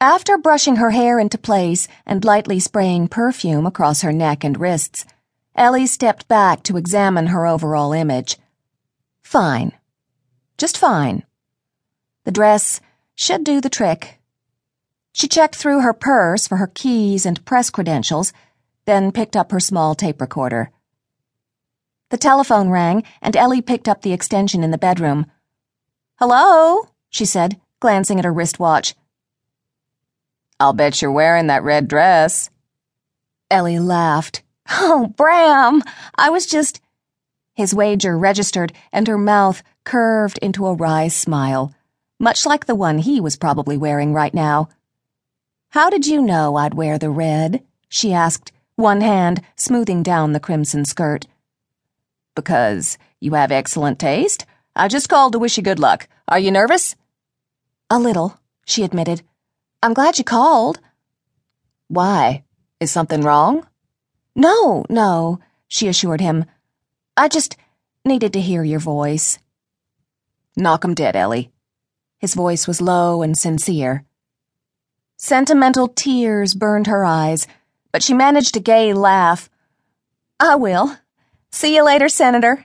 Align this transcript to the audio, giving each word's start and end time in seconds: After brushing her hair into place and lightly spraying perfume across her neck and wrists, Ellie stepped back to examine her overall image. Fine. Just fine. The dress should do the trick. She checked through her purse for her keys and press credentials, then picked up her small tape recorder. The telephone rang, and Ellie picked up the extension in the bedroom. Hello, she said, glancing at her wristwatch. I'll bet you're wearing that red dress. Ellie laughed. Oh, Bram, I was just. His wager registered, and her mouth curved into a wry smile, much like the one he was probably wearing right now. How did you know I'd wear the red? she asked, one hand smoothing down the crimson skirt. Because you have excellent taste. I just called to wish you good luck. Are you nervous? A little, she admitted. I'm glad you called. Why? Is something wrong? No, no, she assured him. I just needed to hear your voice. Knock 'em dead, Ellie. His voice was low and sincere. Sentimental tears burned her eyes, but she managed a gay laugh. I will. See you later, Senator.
After 0.00 0.38
brushing 0.38 0.76
her 0.76 0.90
hair 0.92 1.18
into 1.18 1.38
place 1.38 1.88
and 2.06 2.24
lightly 2.24 2.60
spraying 2.60 3.08
perfume 3.08 3.66
across 3.66 4.02
her 4.02 4.12
neck 4.12 4.44
and 4.44 4.58
wrists, 4.58 5.04
Ellie 5.56 5.88
stepped 5.88 6.28
back 6.28 6.62
to 6.64 6.76
examine 6.76 7.28
her 7.28 7.48
overall 7.48 7.92
image. 7.92 8.38
Fine. 9.22 9.72
Just 10.56 10.78
fine. 10.78 11.24
The 12.24 12.30
dress 12.30 12.80
should 13.16 13.42
do 13.42 13.60
the 13.60 13.68
trick. 13.68 14.20
She 15.12 15.26
checked 15.26 15.56
through 15.56 15.80
her 15.80 15.92
purse 15.92 16.46
for 16.46 16.58
her 16.58 16.68
keys 16.68 17.26
and 17.26 17.44
press 17.44 17.68
credentials, 17.68 18.32
then 18.84 19.10
picked 19.10 19.34
up 19.34 19.50
her 19.50 19.58
small 19.58 19.96
tape 19.96 20.20
recorder. 20.20 20.70
The 22.10 22.18
telephone 22.18 22.70
rang, 22.70 23.02
and 23.20 23.36
Ellie 23.36 23.62
picked 23.62 23.88
up 23.88 24.02
the 24.02 24.12
extension 24.12 24.62
in 24.62 24.70
the 24.70 24.78
bedroom. 24.78 25.26
Hello, 26.20 26.88
she 27.10 27.24
said, 27.24 27.60
glancing 27.80 28.20
at 28.20 28.24
her 28.24 28.32
wristwatch. 28.32 28.94
I'll 30.60 30.72
bet 30.72 31.00
you're 31.00 31.12
wearing 31.12 31.46
that 31.46 31.62
red 31.62 31.86
dress. 31.86 32.50
Ellie 33.50 33.78
laughed. 33.78 34.42
Oh, 34.70 35.12
Bram, 35.16 35.82
I 36.16 36.30
was 36.30 36.46
just. 36.46 36.80
His 37.54 37.74
wager 37.74 38.18
registered, 38.18 38.72
and 38.92 39.08
her 39.08 39.18
mouth 39.18 39.62
curved 39.84 40.38
into 40.38 40.66
a 40.66 40.74
wry 40.74 41.08
smile, 41.08 41.74
much 42.20 42.44
like 42.44 42.66
the 42.66 42.74
one 42.74 42.98
he 42.98 43.20
was 43.20 43.36
probably 43.36 43.76
wearing 43.76 44.12
right 44.12 44.34
now. 44.34 44.68
How 45.70 45.90
did 45.90 46.06
you 46.06 46.20
know 46.20 46.56
I'd 46.56 46.74
wear 46.74 46.98
the 46.98 47.10
red? 47.10 47.62
she 47.88 48.12
asked, 48.12 48.52
one 48.76 49.00
hand 49.00 49.42
smoothing 49.56 50.02
down 50.02 50.32
the 50.32 50.40
crimson 50.40 50.84
skirt. 50.84 51.26
Because 52.34 52.98
you 53.20 53.34
have 53.34 53.50
excellent 53.50 53.98
taste. 53.98 54.44
I 54.76 54.88
just 54.88 55.08
called 55.08 55.32
to 55.32 55.38
wish 55.38 55.56
you 55.56 55.62
good 55.62 55.80
luck. 55.80 56.08
Are 56.28 56.38
you 56.38 56.50
nervous? 56.50 56.94
A 57.90 57.98
little, 57.98 58.38
she 58.64 58.84
admitted. 58.84 59.22
I'm 59.80 59.94
glad 59.94 60.18
you 60.18 60.24
called. 60.24 60.80
Why? 61.86 62.44
Is 62.80 62.90
something 62.90 63.22
wrong? 63.22 63.66
No, 64.34 64.84
no, 64.88 65.38
she 65.68 65.86
assured 65.88 66.20
him. 66.20 66.46
I 67.16 67.28
just 67.28 67.56
needed 68.04 68.32
to 68.32 68.40
hear 68.40 68.64
your 68.64 68.80
voice. 68.80 69.38
Knock 70.56 70.84
'em 70.84 70.94
dead, 70.94 71.14
Ellie. 71.14 71.52
His 72.18 72.34
voice 72.34 72.66
was 72.66 72.80
low 72.80 73.22
and 73.22 73.38
sincere. 73.38 74.04
Sentimental 75.16 75.86
tears 75.86 76.54
burned 76.54 76.88
her 76.88 77.04
eyes, 77.04 77.46
but 77.92 78.02
she 78.02 78.14
managed 78.14 78.56
a 78.56 78.60
gay 78.60 78.92
laugh. 78.92 79.48
I 80.40 80.56
will. 80.56 80.96
See 81.50 81.76
you 81.76 81.84
later, 81.84 82.08
Senator. 82.08 82.64